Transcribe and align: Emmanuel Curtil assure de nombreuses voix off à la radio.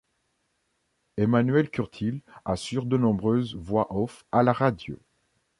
Emmanuel 1.17 1.69
Curtil 1.69 2.21
assure 2.43 2.87
de 2.87 2.97
nombreuses 2.97 3.53
voix 3.53 3.85
off 3.95 4.25
à 4.31 4.41
la 4.41 4.51
radio. 4.51 4.97